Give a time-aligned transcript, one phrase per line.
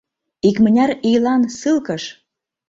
[0.49, 2.03] —Икмыняр ийлан ссылкыш!